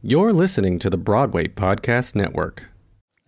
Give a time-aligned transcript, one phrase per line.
[0.00, 2.66] You're listening to the Broadway Podcast Network.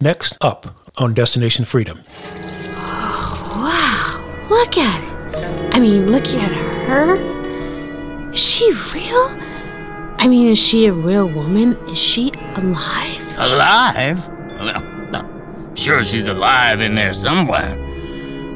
[0.01, 2.03] Next up on Destination Freedom.
[2.27, 5.75] Oh, Wow, look at it.
[5.75, 6.53] I mean, look at
[6.87, 7.15] her.
[8.31, 9.37] Is she real?
[10.19, 11.77] I mean, is she a real woman?
[11.89, 13.39] Is she alive?
[13.39, 14.29] Alive?
[14.29, 17.77] Well, I'm sure she's alive in there somewhere.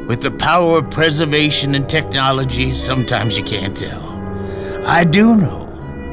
[0.07, 4.05] With the power of preservation and technology, sometimes you can't tell.
[4.87, 5.64] I do know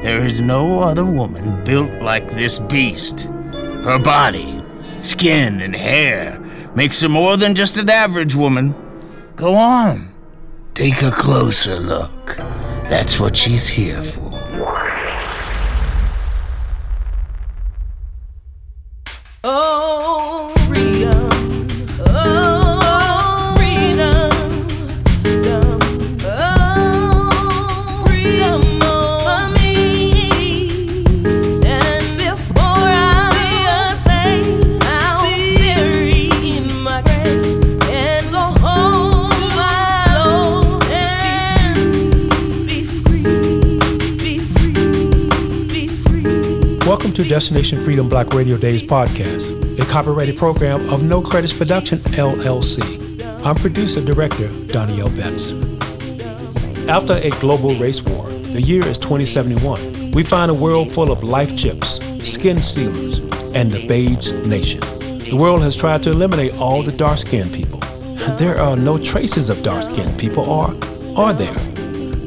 [0.02, 3.22] there is no other woman built like this beast.
[3.84, 4.62] Her body,
[4.98, 6.38] skin, and hair
[6.74, 8.74] makes her more than just an average woman.
[9.36, 10.12] Go on,
[10.74, 12.36] take a closer look.
[12.90, 14.21] That's what she's here for.
[47.32, 52.82] Destination Freedom Black Radio Days podcast, a copyrighted program of No Credits Production, LLC.
[53.42, 55.08] I'm producer director Donnie L.
[55.08, 55.52] Betts.
[56.90, 60.10] After a global race war, the year is 2071.
[60.10, 63.20] We find a world full of life chips, skin sealers,
[63.54, 64.80] and the beige nation.
[65.30, 67.80] The world has tried to eliminate all the dark skinned people.
[68.36, 70.76] There are no traces of dark skinned people, or
[71.16, 71.56] are there?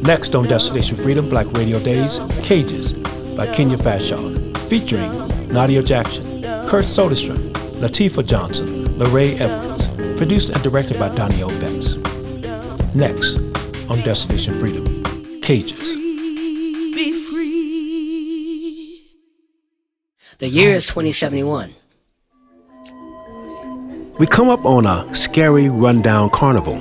[0.01, 2.91] Next on Destination Freedom Black Radio Days, Cages
[3.35, 4.34] by Kenya Fashaw,
[4.65, 5.11] featuring
[5.49, 11.49] Nadia Jackson, Kurt Soderstrom, Latifah Johnson, Larae Edwards, produced and directed by Donnie L.
[11.59, 11.95] Betts.
[12.95, 13.37] Next
[13.89, 15.03] on Destination Freedom,
[15.41, 15.95] Cages.
[16.95, 19.03] be free.
[20.39, 21.75] The year is 2071.
[24.17, 26.79] We come up on a scary, rundown carnival.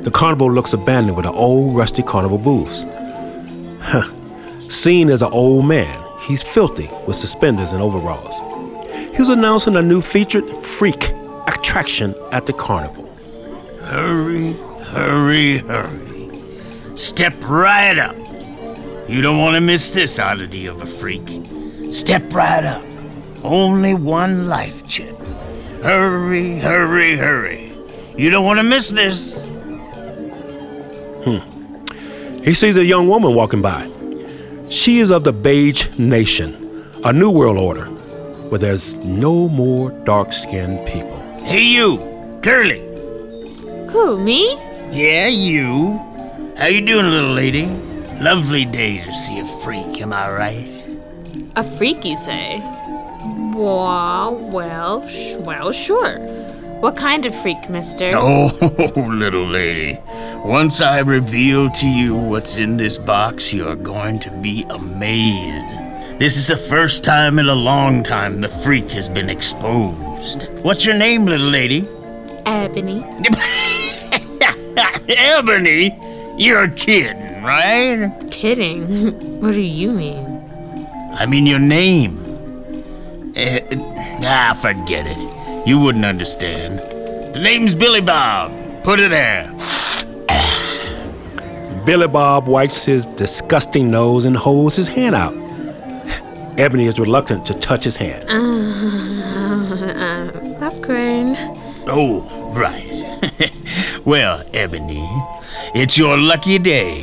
[0.00, 2.84] The carnival looks abandoned with an old, rusty carnival booths.
[3.80, 4.12] Huh.
[4.68, 8.38] Seen as an old man, he's filthy with suspenders and overalls.
[9.12, 11.10] He was announcing a new featured freak
[11.46, 13.06] attraction at the carnival.
[13.82, 14.52] Hurry,
[14.92, 16.30] hurry, hurry.
[16.96, 18.16] Step right up.
[19.08, 21.26] You don't want to miss this oddity of a freak.
[21.90, 22.84] Step right up.
[23.42, 25.18] Only one life chip.
[25.82, 27.72] Hurry, hurry, hurry.
[28.16, 29.40] You don't want to miss this.
[31.24, 32.42] Hmm.
[32.42, 33.90] He sees a young woman walking by.
[34.70, 37.86] She is of the Beige Nation, a new world order
[38.50, 41.18] where there's no more dark skinned people.
[41.42, 41.98] Hey, you,
[42.42, 42.80] Curly.
[43.90, 44.54] Who, me?
[44.90, 45.98] Yeah, you.
[46.56, 47.66] How you doing, little lady?
[48.20, 50.84] Lovely day to see a freak, am I right?
[51.56, 52.58] A freak, you say?
[53.54, 56.18] Well, well, sh- well, sure.
[56.80, 58.10] What kind of freak, mister?
[58.14, 58.46] Oh,
[58.96, 59.98] little lady.
[60.44, 65.76] Once I reveal to you what's in this box, you're going to be amazed.
[66.20, 70.44] This is the first time in a long time the freak has been exposed.
[70.62, 71.86] What's your name, little lady?
[72.46, 73.02] Ebony.
[75.08, 75.98] Ebony?
[76.38, 78.08] You're kidding, right?
[78.30, 79.40] Kidding.
[79.42, 80.44] what do you mean?
[81.12, 82.14] I mean your name.
[83.34, 83.62] Eh,
[84.22, 85.37] ah, forget it.
[85.68, 86.78] You wouldn't understand.
[87.34, 88.50] The name's Billy Bob.
[88.84, 89.52] Put it there.
[91.84, 95.34] Billy Bob wipes his disgusting nose and holds his hand out.
[96.58, 98.24] Ebony is reluctant to touch his hand.
[99.98, 101.36] Uh, popcorn.
[101.86, 102.22] Oh,
[102.54, 103.52] right.
[104.06, 105.06] well, Ebony,
[105.74, 107.02] it's your lucky day.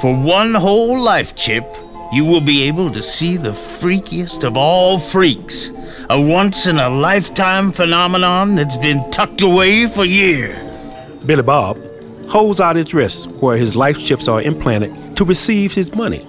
[0.00, 1.64] For one whole life chip,
[2.12, 5.70] you will be able to see the freakiest of all freaks.
[6.10, 10.84] A once in a lifetime phenomenon that's been tucked away for years.
[11.24, 11.78] Billy Bob
[12.28, 16.26] holds out his wrist where his life chips are implanted to receive his money.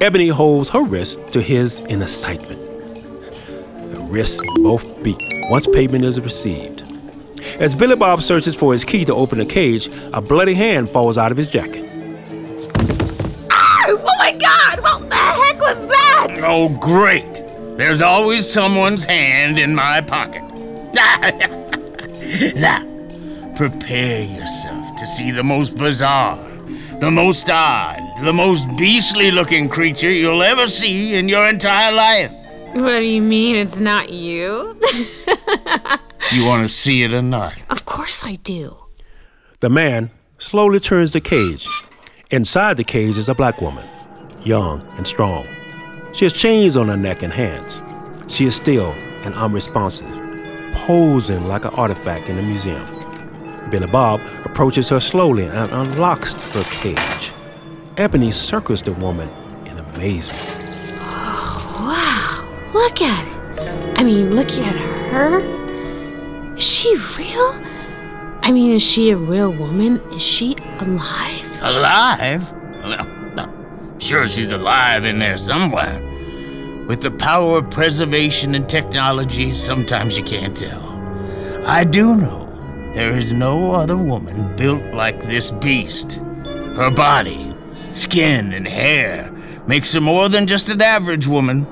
[0.00, 2.60] Ebony holds her wrist to his in excitement.
[3.92, 6.82] The wrists both beat once payment is received.
[7.60, 11.18] As Billy Bob searches for his key to open the cage, a bloody hand falls
[11.18, 11.83] out of his jacket.
[16.46, 17.32] Oh, great.
[17.76, 20.42] There's always someone's hand in my pocket.
[22.54, 22.84] now,
[23.56, 26.36] prepare yourself to see the most bizarre,
[27.00, 32.30] the most odd, the most beastly looking creature you'll ever see in your entire life.
[32.74, 34.78] What do you mean it's not you?
[36.32, 37.54] You want to see it or not?
[37.70, 38.76] of course I do.
[39.60, 41.68] The man slowly turns the cage.
[42.30, 43.86] Inside the cage is a black woman,
[44.42, 45.46] young and strong.
[46.14, 47.82] She has chains on her neck and hands.
[48.28, 48.92] She is still
[49.24, 50.08] and unresponsive,
[50.72, 52.86] posing like an artifact in a museum.
[53.68, 57.32] Billy Bob approaches her slowly and unlocks her cage.
[57.96, 59.28] Ebony circles the woman
[59.66, 60.40] in amazement.
[61.80, 63.98] Wow, look at it.
[63.98, 64.76] I mean, look at
[65.10, 65.38] her.
[66.54, 67.60] Is she real?
[68.42, 70.00] I mean, is she a real woman?
[70.12, 71.62] Is she alive?
[71.62, 72.52] Alive?
[72.82, 73.13] Well, I'm
[74.04, 76.00] sure she's alive in there somewhere.
[76.86, 80.82] With the power of preservation and technology, sometimes you can't tell.
[81.66, 82.44] I do know
[82.94, 86.16] there is no other woman built like this beast.
[86.76, 87.56] Her body,
[87.90, 89.32] skin, and hair
[89.66, 91.66] makes her more than just an average woman,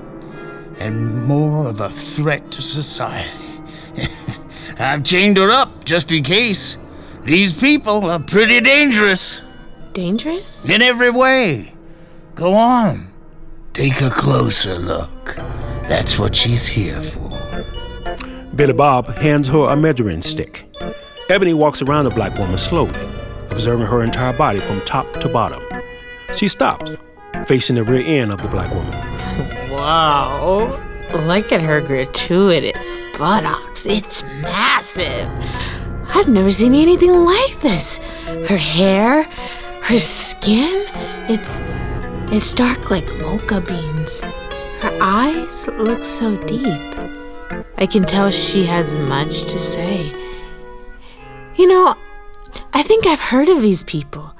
[0.80, 3.60] and more of a threat to society.
[4.78, 6.78] I've chained her up just in case.
[7.24, 9.38] These people are pretty dangerous
[9.92, 10.66] Dangerous?
[10.68, 11.74] in every way.
[12.34, 13.12] Go on.
[13.74, 15.36] Take a closer look.
[15.88, 17.28] That's what she's here for.
[18.54, 20.66] Billy Bob hands her a measuring stick.
[21.28, 23.00] Ebony walks around the black woman slowly,
[23.50, 25.62] observing her entire body from top to bottom.
[26.34, 26.96] She stops,
[27.46, 28.92] facing the rear end of the black woman.
[29.70, 30.78] Wow.
[31.26, 33.86] Look at her gratuitous buttocks.
[33.86, 35.28] It's massive.
[36.08, 37.98] I've never seen anything like this.
[38.48, 39.24] Her hair,
[39.82, 40.86] her skin,
[41.28, 41.60] it's
[42.32, 44.22] it's dark like mocha beans.
[44.80, 46.66] Her eyes look so deep.
[47.76, 50.10] I can tell she has much to say.
[51.56, 51.94] You know,
[52.72, 54.34] I think I've heard of these people.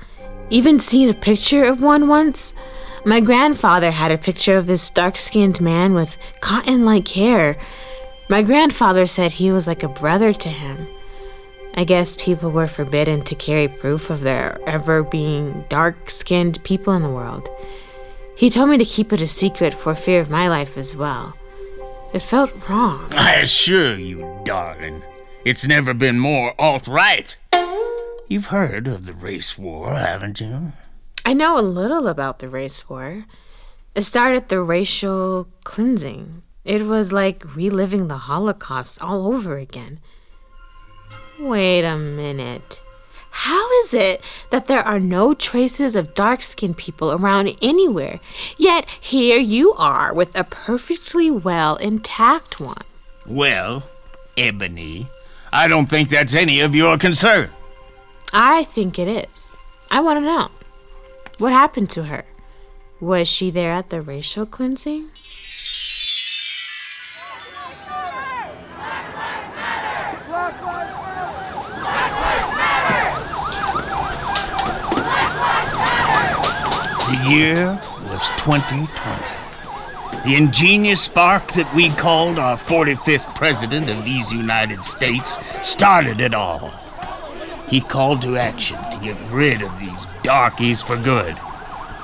[0.49, 2.55] Even seen a picture of one once.
[3.05, 7.59] My grandfather had a picture of this dark skinned man with cotton like hair.
[8.31, 10.89] My grandfather said he was like a brother to him.
[11.75, 16.93] I guess people were forbidden to carry proof of there ever being dark skinned people
[16.95, 17.49] in the world.
[18.37, 21.37] He told me to keep it a secret for fear of my life as well.
[22.13, 23.09] It felt wrong.
[23.17, 25.03] I assure you, darling,
[25.45, 27.37] it's never been more alt right.
[28.29, 30.73] You've heard of the race war, haven't you?
[31.25, 33.25] I know a little about the race war.
[33.95, 36.43] It started the racial cleansing.
[36.65, 40.01] It was like reliving the Holocaust all over again.
[41.41, 42.81] Wait a minute.
[43.35, 48.21] How is it that there are no traces of dark skinned people around anywhere,
[48.59, 52.85] yet here you are with a perfectly well intact one?
[53.27, 53.85] Well,
[54.37, 55.07] Ebony,
[55.51, 57.49] I don't think that's any of your concern.
[58.35, 59.55] I think it is.
[59.91, 60.49] I want to know.
[61.39, 62.27] What happened to her?
[63.01, 65.11] Was she there at the racial cleansing?
[77.13, 78.89] The year was 2020.
[80.25, 86.33] The ingenious spark that we called our 45th president of these United States started it
[86.33, 86.73] all.
[87.69, 91.37] He called to action to get rid of these darkies for good.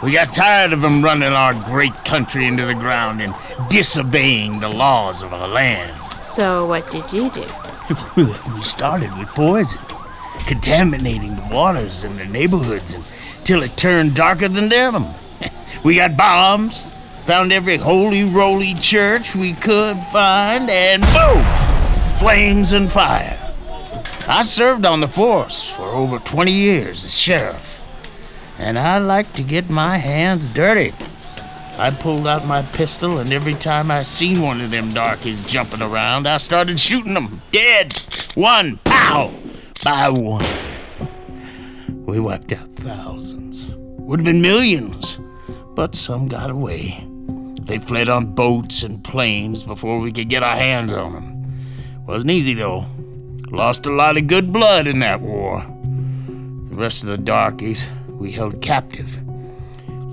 [0.02, 3.34] We got tired of them running our great country into the ground and
[3.70, 6.22] disobeying the laws of our land.
[6.22, 7.46] So, what did you do?
[8.54, 9.80] we started with poison,
[10.46, 12.94] contaminating the waters in the neighborhoods
[13.48, 15.06] until it turned darker than them.
[15.82, 16.90] We got bombs,
[17.24, 21.44] found every holy roly church we could find, and boom!
[22.18, 23.54] Flames and fire.
[24.26, 27.80] I served on the force for over 20 years as sheriff,
[28.58, 30.92] and I like to get my hands dirty.
[31.78, 35.80] I pulled out my pistol, and every time I seen one of them darkies jumping
[35.80, 37.40] around, I started shooting them.
[37.52, 37.96] Dead.
[38.34, 38.78] One.
[38.84, 39.32] Pow!
[39.82, 40.44] By one.
[42.18, 43.70] We wiped out thousands.
[43.76, 45.20] Would have been millions.
[45.76, 47.06] But some got away.
[47.60, 52.06] They fled on boats and planes before we could get our hands on them.
[52.08, 52.86] Wasn't easy, though.
[53.52, 55.60] Lost a lot of good blood in that war.
[55.60, 59.16] The rest of the darkies we held captive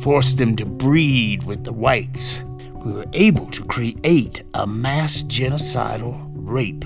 [0.04, 2.44] forced them to breed with the whites.
[2.76, 6.86] We were able to create a mass genocidal rape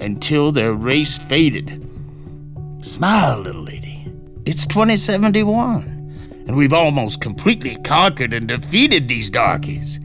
[0.00, 1.88] until their race faded.
[2.82, 3.95] Smile, little lady.
[4.46, 9.98] It's 2071, and we've almost completely conquered and defeated these darkies.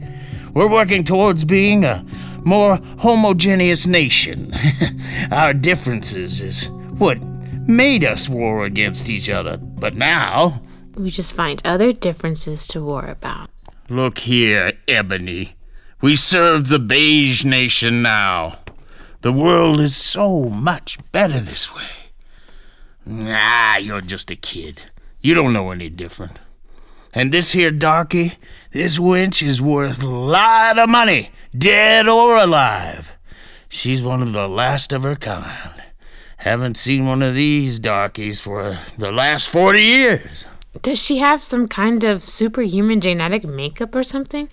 [0.52, 2.04] We're working towards being a
[2.40, 4.52] more homogeneous nation.
[5.30, 6.68] Our differences is
[6.98, 7.22] what
[7.68, 10.60] made us war against each other, but now
[10.96, 13.48] We just find other differences to war about.
[13.88, 15.54] Look here, Ebony.
[16.00, 18.58] We serve the beige nation now.
[19.20, 22.01] The world is so much better this way.
[23.04, 24.80] Nah, you're just a kid.
[25.20, 26.38] You don't know any different.
[27.12, 28.34] And this here darky,
[28.72, 33.10] this wench is worth a lot of money, dead or alive.
[33.68, 35.82] She's one of the last of her kind.
[36.38, 40.46] Haven't seen one of these darkies for the last 40 years.
[40.80, 44.48] Does she have some kind of superhuman genetic makeup or something?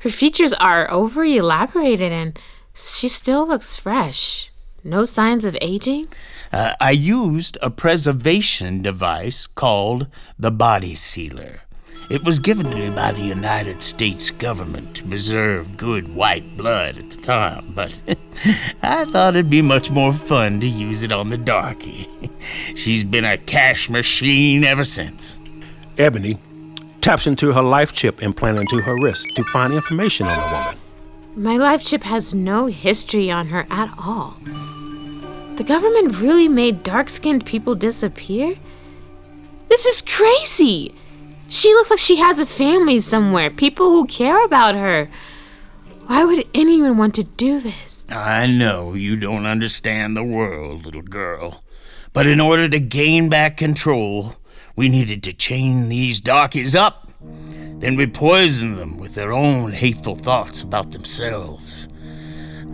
[0.00, 2.38] Her features are over elaborated and
[2.74, 4.50] she still looks fresh.
[4.84, 6.08] No signs of aging?
[6.56, 10.06] Uh, I used a preservation device called
[10.38, 11.60] the Body Sealer.
[12.08, 16.96] It was given to me by the United States government to preserve good white blood
[16.96, 18.00] at the time, but
[18.82, 22.08] I thought it'd be much more fun to use it on the darky.
[22.74, 25.36] She's been a cash machine ever since.
[25.98, 26.38] Ebony
[27.02, 30.78] taps into her life chip implanted into her wrist to find information on the woman.
[31.36, 34.38] My life chip has no history on her at all.
[35.56, 38.56] The government really made dark skinned people disappear?
[39.68, 40.94] This is crazy!
[41.48, 45.08] She looks like she has a family somewhere, people who care about her.
[46.06, 48.04] Why would anyone want to do this?
[48.10, 51.64] I know you don't understand the world, little girl.
[52.12, 54.36] But in order to gain back control,
[54.76, 57.10] we needed to chain these darkies up.
[57.78, 61.88] Then we poisoned them with their own hateful thoughts about themselves.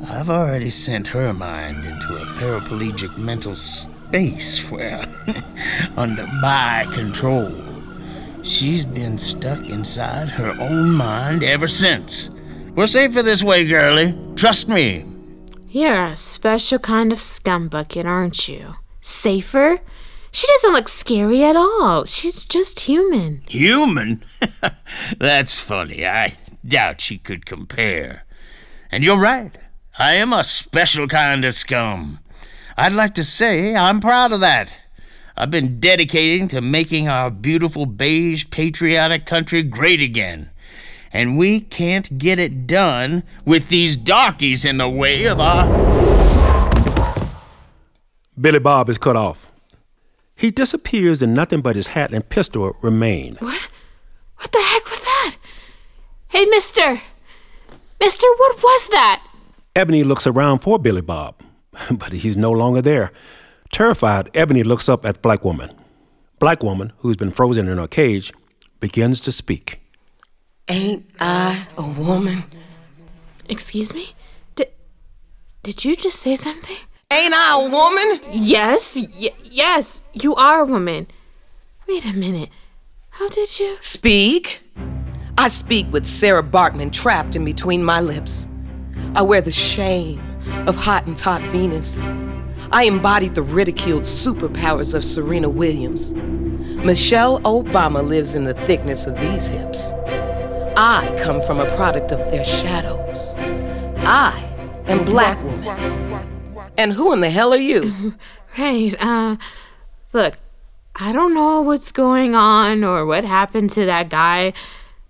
[0.04, 5.04] I've already sent her mind into a paraplegic mental space where,
[5.97, 7.52] under my control,
[8.42, 12.30] she's been stuck inside her own mind ever since.
[12.75, 14.18] We're safer this way, girlie.
[14.35, 15.06] Trust me.
[15.68, 18.75] You're a special kind of scumbucket, aren't you?
[19.00, 19.78] Safer?
[20.32, 22.06] She doesn't look scary at all.
[22.06, 23.42] She's just human.
[23.49, 24.25] Human?
[25.18, 26.04] That's funny.
[26.06, 28.25] I doubt she could compare.
[28.90, 29.56] And you're right.
[29.99, 32.18] I am a special kind of scum.
[32.78, 34.72] I'd like to say I'm proud of that.
[35.37, 40.50] I've been dedicating to making our beautiful beige patriotic country great again.
[41.12, 45.66] And we can't get it done with these darkies in the way of our.
[48.40, 49.52] Billy Bob is cut off.
[50.34, 53.37] He disappears and nothing but his hat and pistol remain.
[53.40, 53.68] What?
[54.38, 55.37] What the heck was that?
[56.28, 57.02] Hey, mister!
[58.00, 59.26] Mister, what was that?
[59.75, 61.41] Ebony looks around for Billy Bob,
[61.91, 63.11] but he's no longer there.
[63.71, 65.73] Terrified, Ebony looks up at Black Woman.
[66.38, 68.33] Black Woman, who's been frozen in her cage,
[68.81, 69.81] begins to speak.
[70.69, 72.45] Ain't I a woman?
[73.49, 74.09] Excuse me?
[74.57, 74.69] Did,
[75.62, 76.76] did you just say something?
[77.11, 78.21] Ain't I a woman?
[78.33, 81.07] Yes, y- yes, you are a woman.
[81.88, 82.50] Wait a minute.
[83.11, 83.76] How did you?
[83.81, 84.61] Speak.
[85.38, 88.47] I speak with Sarah Baartman trapped in between my lips.
[89.14, 90.21] I wear the shame
[90.66, 92.00] of Hottentot Venus.
[92.71, 96.14] I embodied the ridiculed superpowers of Serena Williams.
[96.14, 99.92] Michelle Obama lives in the thickness of these hips.
[100.78, 103.35] I come from a product of their shadows.
[104.07, 104.42] I
[104.87, 106.62] am Black Woman.
[106.78, 108.14] And who in the hell are you?
[108.59, 109.37] Right, uh,
[110.12, 110.35] look,
[110.95, 114.52] I don't know what's going on or what happened to that guy.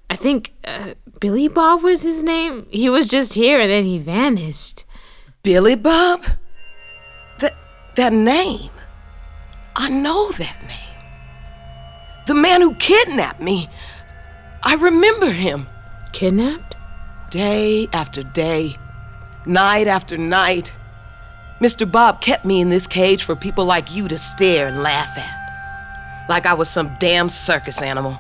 [0.09, 2.67] I think uh, Billy Bob was his name.
[2.69, 4.85] He was just here and then he vanished.
[5.45, 6.25] Billy Bob?
[7.39, 7.55] That
[7.95, 8.73] that name.
[9.77, 11.05] I know that name.
[12.27, 13.69] The man who kidnapped me.
[14.65, 15.69] I remember him.
[16.13, 16.75] Kidnapped?
[17.31, 18.77] Day after day,
[19.47, 20.73] night after night.
[21.61, 21.89] Mr.
[21.89, 26.27] Bob kept me in this cage for people like you to stare and laugh at.
[26.29, 28.19] Like I was some damn circus animal.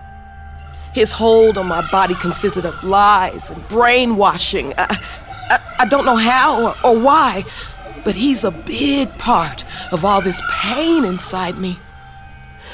[0.94, 4.74] His hold on my body consisted of lies and brainwashing.
[4.76, 4.98] I,
[5.50, 7.44] I, I don't know how or, or why,
[8.04, 11.78] but he's a big part of all this pain inside me.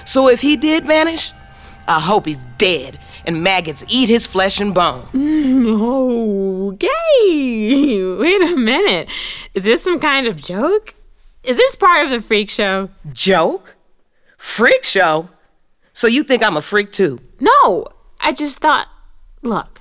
[0.05, 1.33] So if he did vanish,
[1.87, 5.09] I hope he's dead and maggots eat his flesh and bone.
[6.69, 8.05] Okay.
[8.19, 9.09] Wait a minute.
[9.55, 10.95] Is this some kind of joke?
[11.43, 12.91] Is this part of the freak show?
[13.13, 13.77] Joke?
[14.37, 15.31] Freak show?
[15.93, 17.21] So you think I'm a freak too?
[17.41, 17.87] No,
[18.21, 18.89] I just thought.
[19.43, 19.81] Look,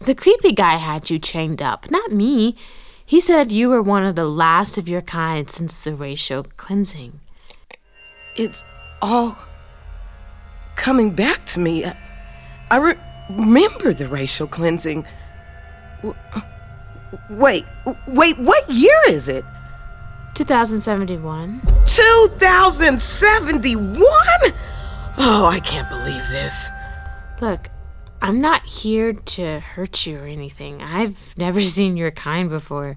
[0.00, 2.54] the creepy guy had you chained up, not me.
[3.04, 7.20] He said you were one of the last of your kind since the racial cleansing.
[8.36, 8.62] It's
[9.00, 9.36] all
[10.76, 11.86] coming back to me.
[11.86, 11.96] I,
[12.70, 12.98] I re-
[13.30, 15.06] remember the racial cleansing.
[17.30, 17.64] Wait,
[18.08, 19.44] wait, what year is it?
[20.34, 21.62] 2071.
[21.86, 24.12] 2071?
[25.20, 26.68] Oh, I can't believe this.
[27.40, 27.70] Look,
[28.20, 30.82] I'm not here to hurt you or anything.
[30.82, 32.96] I've never seen your kind before.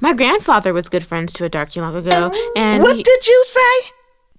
[0.00, 3.44] My grandfather was good friends to a darky long ago, and What he- did you
[3.46, 3.90] say?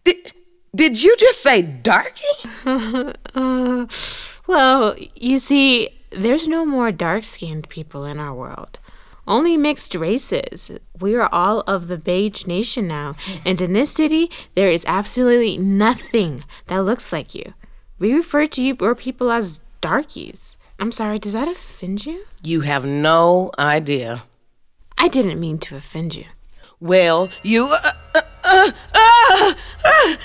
[0.03, 0.31] Did,
[0.75, 2.23] did you just say darky?
[2.65, 3.85] uh,
[4.47, 8.79] Well, you see, there's no more dark skinned people in our world.
[9.27, 10.71] Only mixed races.
[10.99, 13.15] We are all of the beige nation now.
[13.45, 17.53] And in this city, there is absolutely nothing that looks like you.
[17.99, 20.57] We refer to you or people as darkies.
[20.79, 22.23] I'm sorry, does that offend you?
[22.43, 24.23] You have no idea.
[24.97, 26.25] I didn't mean to offend you.
[26.79, 27.65] Well, you.
[27.71, 29.53] Uh, uh, uh, uh,
[29.85, 30.15] uh,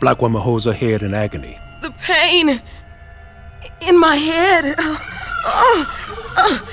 [0.00, 1.56] Black woman holds her head in agony.
[1.82, 2.60] the pain
[3.86, 4.74] in my head.
[4.78, 4.98] Oh,
[5.44, 6.68] oh, oh,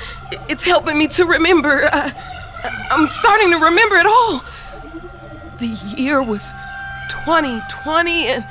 [0.49, 1.89] it's helping me to remember.
[1.91, 2.11] Uh,
[2.91, 4.43] I'm starting to remember it all.
[5.59, 6.53] The year was
[7.09, 8.47] 2020 and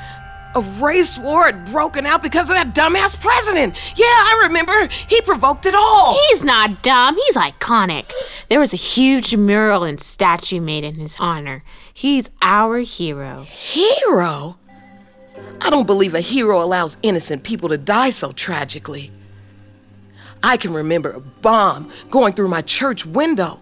[0.55, 3.75] a race war had broken out because of that dumbass president.
[3.95, 4.87] Yeah, I remember.
[5.07, 6.17] He provoked it all.
[6.29, 8.11] He's not dumb, he's iconic.
[8.49, 11.63] There was a huge mural and statue made in his honor.
[11.93, 13.43] He's our hero.
[13.43, 14.57] Hero?
[15.61, 19.11] I don't believe a hero allows innocent people to die so tragically.
[20.43, 23.59] I can remember a bomb going through my church window.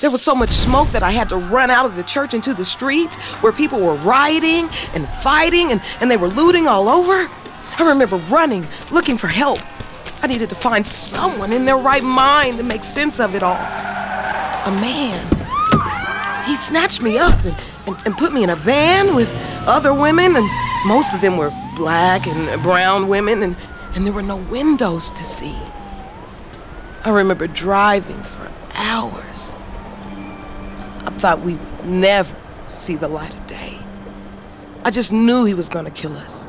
[0.00, 2.52] There was so much smoke that I had to run out of the church into
[2.52, 7.30] the streets where people were rioting and fighting and, and they were looting all over.
[7.78, 9.60] I remember running, looking for help.
[10.22, 13.54] I needed to find someone in their right mind to make sense of it all.
[13.54, 15.24] A man.
[16.46, 19.30] He snatched me up and, and, and put me in a van with
[19.66, 20.48] other women, and
[20.86, 23.56] most of them were black and brown women, and,
[23.94, 25.56] and there were no windows to see.
[27.04, 29.35] I remember driving for hours.
[31.26, 32.36] Thought we would never
[32.68, 33.76] see the light of day.
[34.84, 36.44] I just knew he was gonna kill us.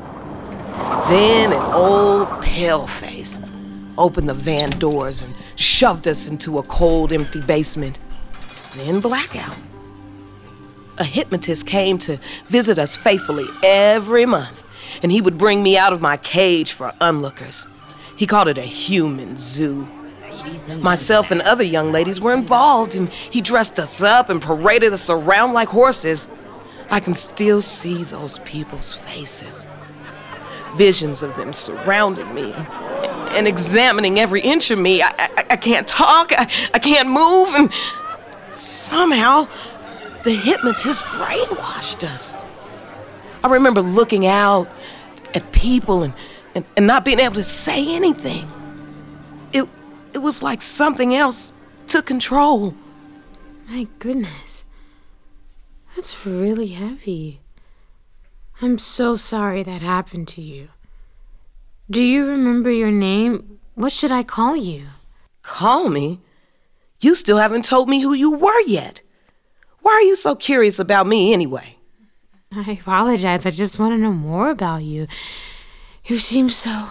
[1.10, 3.42] Then an old paleface
[3.98, 7.98] opened the van doors and shoved us into a cold, empty basement.
[8.76, 9.58] Then blackout.
[11.00, 14.64] A hypnotist came to visit us faithfully every month,
[15.02, 17.66] and he would bring me out of my cage for onlookers.
[18.16, 19.88] He called it a human zoo.
[20.82, 25.10] Myself and other young ladies were involved, and he dressed us up and paraded us
[25.10, 26.28] around like horses.
[26.89, 29.67] I can still see those people's faces.
[30.76, 32.54] Visions of them surrounding me
[33.32, 35.02] and examining every inch of me.
[35.02, 37.72] I, I, I can't talk, I, I can't move, and
[38.52, 39.48] somehow
[40.24, 42.38] the hypnotist brainwashed us.
[43.43, 44.67] I remember looking out
[45.34, 46.13] at people and,
[46.56, 48.48] and, and not being able to say anything.
[50.17, 51.53] It, was like something else
[51.86, 52.73] took control.
[53.69, 54.65] My goodness.
[55.95, 57.41] That's really heavy.
[58.60, 60.69] I'm so sorry that happened to you.
[61.91, 63.60] Do you remember your name?
[63.75, 64.88] What should I call you?
[65.43, 66.19] Call me?
[66.99, 69.01] You still haven't told me who you were yet.
[69.82, 71.77] Why are you so curious about me anyway?
[72.51, 73.45] I apologize.
[73.45, 75.06] I just want to know more about you.
[76.06, 76.88] You seem so.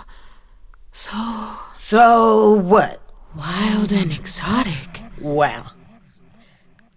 [0.92, 3.02] so So what?
[3.36, 5.02] Wild and exotic.
[5.20, 5.66] Wow.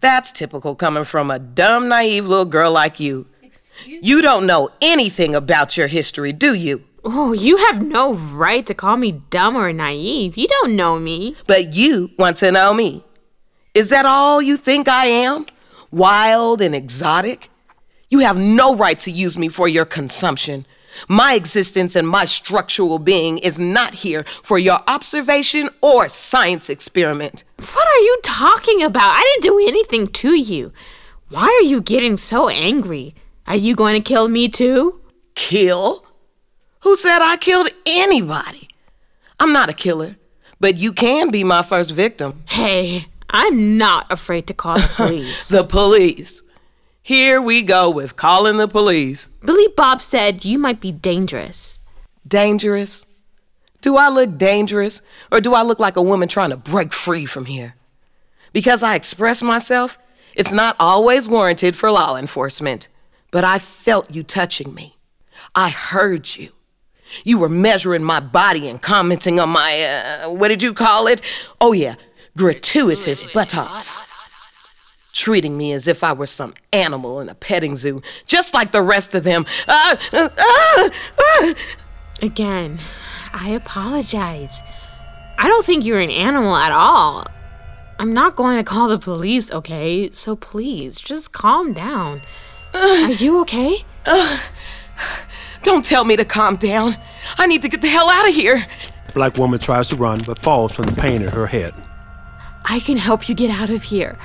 [0.02, 3.28] That's typical coming from a dumb, naive little girl like you.
[3.86, 6.84] You don't know anything about your history, do you?
[7.04, 10.38] Oh, you have no right to call me dumb or naive.
[10.38, 11.36] You don't know me.
[11.48, 13.04] But you want to know me.
[13.74, 15.46] Is that all you think I am?
[15.92, 17.50] Wild and exotic?
[18.10, 20.66] You have no right to use me for your consumption.
[21.08, 27.44] My existence and my structural being is not here for your observation or science experiment.
[27.58, 29.16] What are you talking about?
[29.16, 30.72] I didn't do anything to you.
[31.30, 33.16] Why are you getting so angry?
[33.48, 35.02] Are you going to kill me too?
[35.36, 36.06] Kill?
[36.82, 38.70] Who said I killed anybody?
[39.40, 40.18] I'm not a killer,
[40.60, 42.44] but you can be my first victim.
[42.48, 45.50] Hey, I'm not afraid to call the police.
[45.50, 46.42] The police.
[47.02, 49.28] Here we go with calling the police.
[49.44, 51.80] Billy Bob said you might be dangerous.
[52.28, 53.06] Dangerous?
[53.82, 57.26] Do I look dangerous, or do I look like a woman trying to break free
[57.26, 57.76] from here?
[58.52, 59.98] Because I express myself,
[60.36, 62.88] it's not always warranted for law enforcement.
[63.32, 64.98] But I felt you touching me.
[65.56, 66.50] I heard you.
[67.24, 71.22] You were measuring my body and commenting on my, uh, what did you call it?
[71.62, 71.96] Oh, yeah,
[72.36, 74.00] gratuitous buttocks.
[75.14, 78.82] Treating me as if I were some animal in a petting zoo, just like the
[78.82, 79.46] rest of them.
[79.68, 81.54] Uh, uh, uh, uh.
[82.22, 82.80] Again,
[83.34, 84.62] I apologize.
[85.38, 87.26] I don't think you're an animal at all.
[87.98, 90.10] I'm not going to call the police, okay?
[90.12, 92.22] So please, just calm down.
[92.74, 93.84] Are you okay?
[95.64, 96.96] Don't tell me to calm down.
[97.38, 98.66] I need to get the hell out of here.
[99.14, 101.74] Black woman tries to run but falls from the pain in her head.
[102.66, 104.18] I can help you get out of here.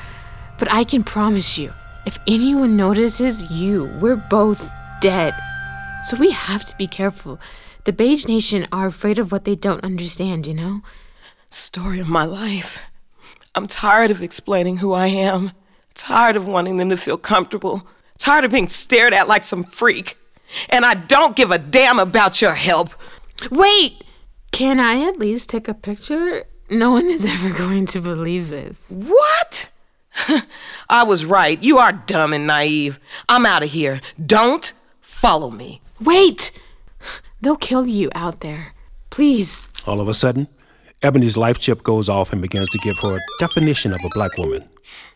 [0.58, 1.72] But I can promise you,
[2.06, 5.34] if anyone notices you, we're both dead.
[6.04, 7.40] So we have to be careful.
[7.84, 10.82] The Beige Nation are afraid of what they don't understand, you know?
[11.50, 12.82] Story of my life.
[13.54, 15.52] I'm tired of explaining who I am.
[15.94, 17.86] Tired of wanting them to feel comfortable.
[18.18, 20.16] Tired of being stared at like some freak.
[20.68, 22.90] And I don't give a damn about your help.
[23.50, 24.04] Wait!
[24.52, 26.44] Can I at least take a picture?
[26.70, 28.92] No one is ever going to believe this.
[28.96, 29.68] What?
[30.88, 31.62] I was right.
[31.62, 33.00] You are dumb and naive.
[33.28, 34.00] I'm out of here.
[34.24, 35.80] Don't follow me.
[36.00, 36.50] Wait!
[37.40, 38.72] They'll kill you out there.
[39.10, 39.68] Please.
[39.86, 40.48] All of a sudden,
[41.02, 44.36] Ebony's life chip goes off and begins to give her a definition of a black
[44.38, 44.68] woman.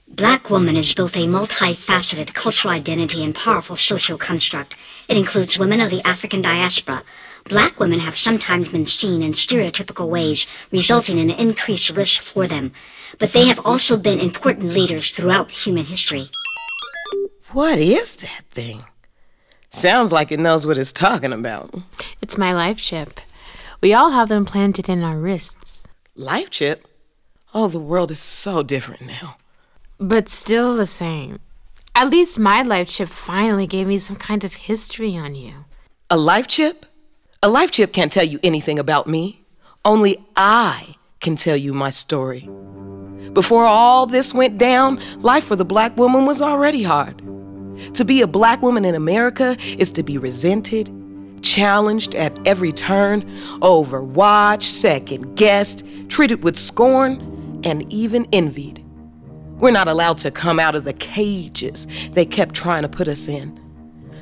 [0.07, 4.77] Black woman is both a multifaceted cultural identity and powerful social construct.
[5.07, 7.03] It includes women of the African diaspora.
[7.49, 12.47] Black women have sometimes been seen in stereotypical ways, resulting in an increased risk for
[12.47, 12.73] them.
[13.19, 16.29] But they have also been important leaders throughout human history.
[17.53, 18.85] What is that thing?
[19.71, 21.75] Sounds like it knows what it's talking about.
[22.21, 23.21] It's my life chip.
[23.81, 25.87] We all have them planted in our wrists.
[26.15, 26.87] Life chip?
[27.55, 29.37] Oh, the world is so different now.
[29.99, 31.39] But still the same.
[31.95, 35.65] At least my life chip finally gave me some kind of history on you.
[36.11, 36.87] A life chip?
[37.41, 39.45] A life chip can't tell you anything about me.
[39.85, 42.49] Only I can tell you my story.
[43.33, 47.19] Before all this went down, life for the black woman was already hard.
[47.95, 50.91] To be a black woman in America is to be resented,
[51.41, 53.23] challenged at every turn,
[53.61, 58.85] overwatched, second guessed, treated with scorn, and even envied.
[59.61, 63.29] We're not allowed to come out of the cages they kept trying to put us
[63.29, 63.61] in.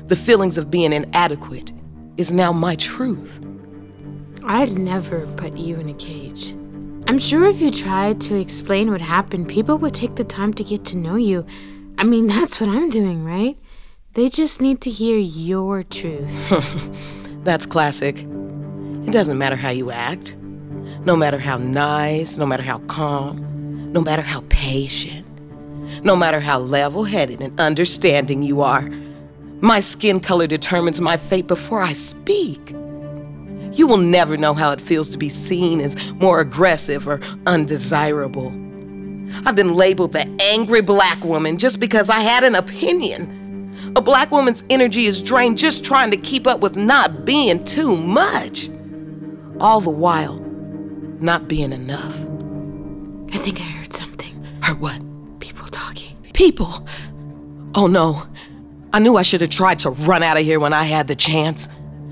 [0.05, 1.73] The feelings of being inadequate
[2.17, 3.39] is now my truth.
[4.43, 6.53] I'd never put you in a cage.
[7.07, 10.63] I'm sure if you tried to explain what happened, people would take the time to
[10.63, 11.45] get to know you.
[11.97, 13.57] I mean, that's what I'm doing, right?
[14.13, 16.31] They just need to hear your truth.
[17.43, 18.17] That's classic.
[18.17, 20.35] It doesn't matter how you act,
[21.05, 25.25] no matter how nice, no matter how calm, no matter how patient,
[26.03, 28.89] no matter how level headed and understanding you are.
[29.61, 32.69] My skin color determines my fate before I speak.
[33.71, 38.49] You will never know how it feels to be seen as more aggressive or undesirable.
[39.45, 43.33] I've been labeled the angry black woman just because I had an opinion.
[43.95, 47.95] A black woman's energy is drained just trying to keep up with not being too
[47.97, 48.69] much.
[49.59, 50.39] All the while,
[51.19, 52.15] not being enough.
[53.33, 54.43] I think I heard something.
[54.61, 55.01] Heard what?
[55.39, 56.15] People talking.
[56.33, 56.87] People.
[57.75, 58.23] Oh no.
[58.93, 61.15] I knew I should have tried to run out of here when I had the
[61.15, 61.69] chance.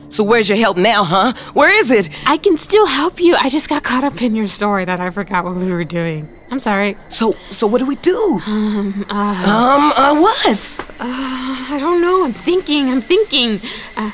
[0.09, 1.33] So where's your help now, huh?
[1.53, 2.09] Where is it?
[2.25, 3.35] I can still help you.
[3.35, 6.29] I just got caught up in your story that I forgot what we were doing.
[6.51, 6.95] I'm sorry.
[7.09, 8.39] So so what do we do?
[8.45, 10.79] Um, uh, um, uh, what?
[10.99, 12.23] Uh, I don't know.
[12.23, 12.89] I'm thinking.
[12.89, 13.59] I'm thinking.
[13.97, 14.11] Uh,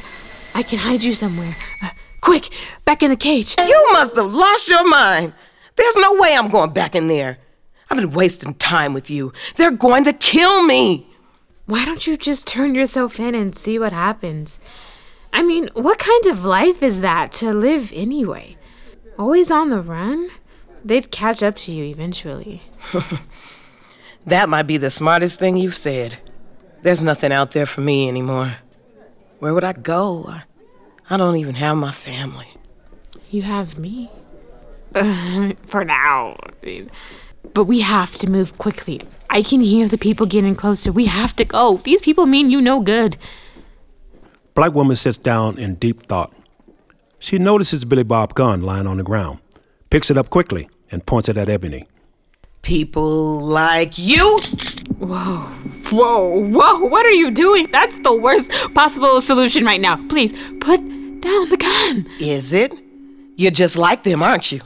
[0.56, 1.54] I can hide you somewhere.
[1.84, 1.90] Uh,
[2.22, 2.50] quick,
[2.86, 3.56] back in the cage.
[3.58, 5.34] You must have lost your mind.
[5.76, 7.38] There's no way I'm going back in there.
[7.90, 9.34] I've been wasting time with you.
[9.56, 11.11] They're going to kill me.
[11.66, 14.60] Why don't you just turn yourself in and see what happens?
[15.34, 18.58] I mean, what kind of life is that to live anyway?
[19.18, 20.30] Always on the run?
[20.84, 22.64] They'd catch up to you eventually.
[24.26, 26.18] That might be the smartest thing you've said.
[26.84, 28.52] There's nothing out there for me anymore.
[29.40, 30.26] Where would I go?
[30.28, 30.44] I,
[31.10, 32.48] I don't even have my family.
[33.32, 34.12] You have me.
[34.94, 36.36] For now.
[36.40, 36.92] I mean,
[37.54, 39.02] But we have to move quickly.
[39.34, 40.92] I can hear the people getting closer.
[40.92, 41.78] We have to go.
[41.78, 43.16] These people mean you no good.
[44.56, 46.34] Black woman sits down in deep thought.
[47.18, 49.40] She notices Billy Bob gun lying on the ground,
[49.90, 51.88] picks it up quickly, and points it at Ebony.
[52.62, 54.38] People like you?
[54.98, 55.48] Whoa,
[55.90, 57.72] whoa, whoa, what are you doing?
[57.72, 59.96] That's the worst possible solution right now.
[60.10, 60.82] Please, put
[61.22, 62.06] down the gun.
[62.20, 62.74] Is it?
[63.38, 64.60] You're just like them, aren't you?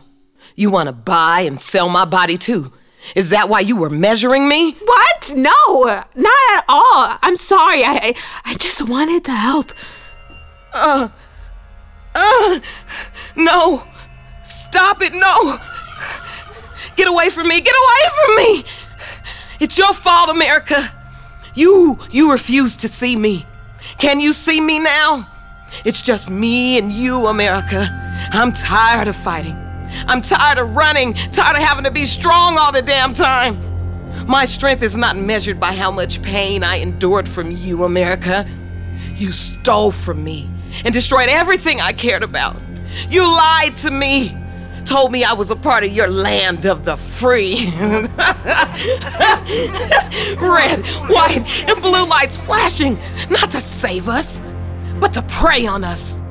[0.56, 2.72] You want to buy and sell my body too.
[3.14, 4.74] Is that why you were measuring me?
[4.74, 5.34] What?
[5.36, 5.84] No,
[6.16, 7.18] not at all.
[7.22, 7.84] I'm sorry.
[7.84, 8.16] I, I,
[8.46, 9.72] I just wanted to help.
[10.74, 11.10] Uh,
[13.36, 13.88] no.
[14.44, 15.58] Stop it, no.
[16.96, 17.62] Get away from me.
[17.62, 18.66] Get away from me.
[19.60, 20.92] It's your fault, America.
[21.54, 23.46] You, you refuse to see me.
[23.98, 25.30] Can you see me now?
[25.84, 27.88] It's just me and you, America.
[28.32, 29.65] I'm tired of fighting.
[30.08, 33.60] I'm tired of running, tired of having to be strong all the damn time.
[34.28, 38.48] My strength is not measured by how much pain I endured from you, America.
[39.16, 40.50] You stole from me
[40.84, 42.60] and destroyed everything I cared about.
[43.10, 44.36] You lied to me,
[44.86, 47.72] told me I was a part of your land of the free.
[50.40, 52.98] Red, white, and blue lights flashing,
[53.30, 54.42] not to save us,
[55.00, 56.22] but to prey on us.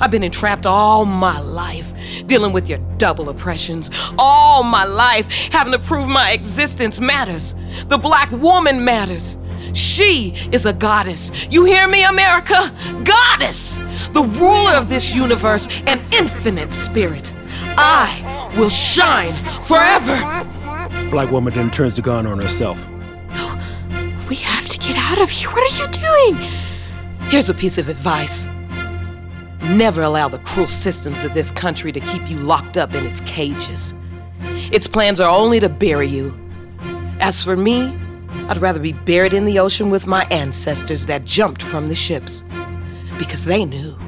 [0.00, 1.92] I've been entrapped all my life,
[2.26, 3.90] dealing with your double oppressions.
[4.18, 7.54] All my life, having to prove my existence matters.
[7.86, 9.38] The black woman matters.
[9.74, 11.30] She is a goddess.
[11.50, 12.58] You hear me, America?
[13.04, 13.78] Goddess!
[14.12, 17.32] The ruler of this universe, an infinite spirit.
[17.76, 20.16] I will shine forever.
[21.10, 22.88] Black woman then turns the gun on herself.
[23.30, 25.50] No, We have to get out of here.
[25.50, 26.50] What are you doing?
[27.30, 28.48] Here's a piece of advice
[29.68, 33.20] never allow the cruel systems of this country to keep you locked up in its
[33.20, 33.94] cages.
[34.72, 36.38] Its plans are only to bury you.
[37.20, 37.98] As for me,
[38.48, 42.44] I'd rather be buried in the ocean with my ancestors that jumped from the ships.
[43.18, 43.98] Because they knew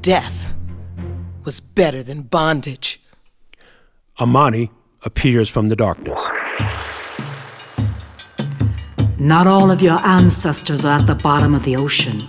[0.00, 0.54] death
[1.44, 3.00] was better than bondage.
[4.20, 4.70] Amani
[5.02, 6.30] appears from the darkness.
[9.18, 12.20] Not all of your ancestors are at the bottom of the ocean.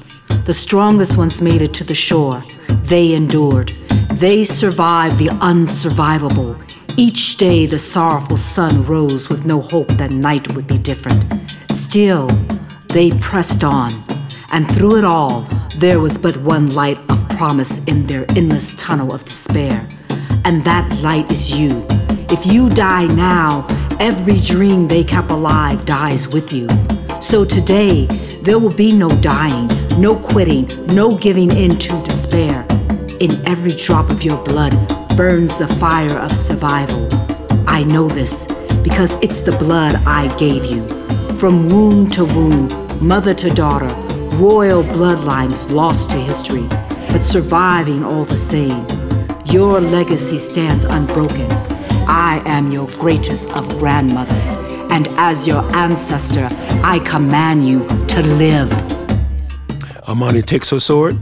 [0.47, 2.41] The strongest ones made it to the shore.
[2.83, 3.67] They endured.
[4.13, 6.55] They survived the unsurvivable.
[6.95, 11.21] Each day the sorrowful sun rose with no hope that night would be different.
[11.69, 12.27] Still,
[12.87, 13.91] they pressed on.
[14.53, 15.41] And through it all,
[15.79, 19.85] there was but one light of promise in their endless tunnel of despair.
[20.45, 21.85] And that light is you.
[22.29, 23.67] If you die now,
[23.99, 26.69] every dream they kept alive dies with you.
[27.19, 28.05] So today,
[28.43, 32.65] there will be no dying, no quitting, no giving in to despair.
[33.19, 34.71] In every drop of your blood
[35.17, 37.07] burns the fire of survival.
[37.67, 38.45] I know this
[38.83, 40.87] because it's the blood I gave you.
[41.37, 42.67] From womb to womb,
[43.05, 43.91] mother to daughter,
[44.35, 46.67] royal bloodlines lost to history,
[47.11, 48.85] but surviving all the same.
[49.45, 51.51] Your legacy stands unbroken.
[52.07, 54.53] I am your greatest of grandmothers,
[54.91, 56.49] and as your ancestor,
[56.83, 58.96] I command you to live.
[60.07, 61.17] Amani takes her sword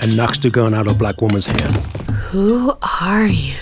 [0.00, 1.74] and knocks the gun out of Black woman's hand.
[2.30, 3.54] Who are you?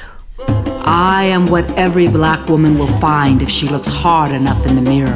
[0.86, 4.82] I am what every black woman will find if she looks hard enough in the
[4.82, 5.12] mirror.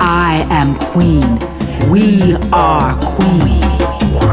[0.00, 1.38] I am Queen.
[1.90, 4.27] We are Queen.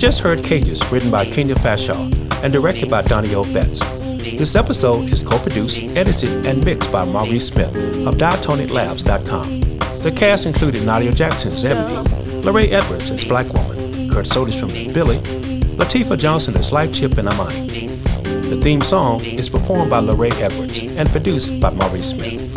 [0.00, 2.10] Just heard Cages, written by Kenya Fashaw
[2.42, 3.44] and directed by Donnie L.
[3.52, 3.80] Betts.
[4.38, 9.60] This episode is co-produced, edited, and mixed by Maurice Smith of DiatonicLabs.com.
[10.02, 14.90] The cast included Nadia Jackson as Ebony, Lorraine Edwards as Black Woman, Kurt Soderstrom as
[14.94, 15.18] Billy,
[15.76, 17.88] Latifah Johnson as Life Chip and Amani.
[17.88, 22.49] The theme song is performed by Lorraine Edwards and produced by Maurice Smith.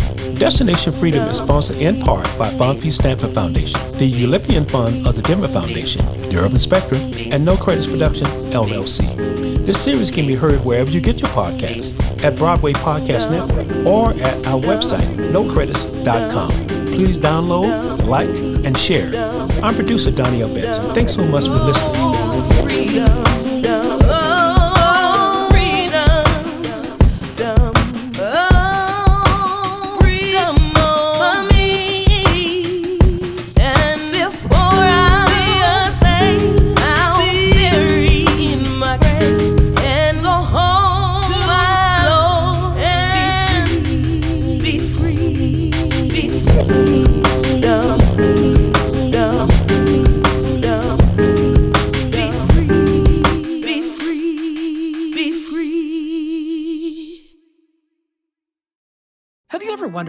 [0.44, 5.22] Destination Freedom is sponsored in part by Bonfils Stanton Foundation, the Eulipian Fund of the
[5.22, 7.00] Denver Foundation, the Urban Spectrum,
[7.32, 9.66] and No Credits Production, LLC.
[9.66, 14.10] This series can be heard wherever you get your podcasts, at Broadway Podcast Network, or
[14.22, 16.50] at our website, nocredits.com.
[16.88, 18.28] Please download, like,
[18.66, 19.16] and share.
[19.64, 20.42] I'm producer Donnie.
[20.54, 20.94] Benson.
[20.94, 23.33] Thanks so much for listening.